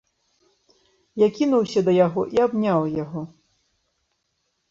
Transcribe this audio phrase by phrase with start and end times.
[1.23, 3.21] Я кінуўся да яго і абняў яго.